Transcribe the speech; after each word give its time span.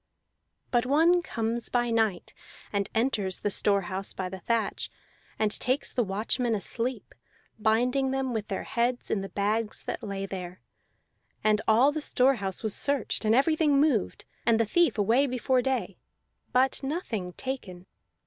But 0.71 0.87
one 0.87 1.21
comes 1.21 1.69
by 1.69 1.91
night, 1.91 2.33
and 2.73 2.89
enters 2.95 3.41
the 3.41 3.51
store 3.51 3.81
house 3.81 4.13
by 4.15 4.29
the 4.29 4.39
thatch, 4.39 4.89
and 5.37 5.51
takes 5.51 5.93
the 5.93 6.03
watchmen 6.03 6.55
asleep, 6.55 7.13
binding 7.59 8.09
them 8.09 8.33
with 8.33 8.47
their 8.47 8.63
heads 8.63 9.11
in 9.11 9.21
the 9.21 9.29
bags 9.29 9.83
that 9.83 10.01
lay 10.01 10.25
there. 10.25 10.59
And 11.43 11.61
all 11.67 11.91
the 11.91 12.01
store 12.01 12.37
house 12.37 12.63
was 12.63 12.73
searched 12.73 13.25
and 13.25 13.35
everything 13.35 13.79
moved, 13.79 14.25
and 14.43 14.59
the 14.59 14.65
thief 14.65 14.97
away 14.97 15.27
before 15.27 15.61
day, 15.61 15.99
but 16.51 16.81
nothing 16.81 17.33
taken. 17.33 17.85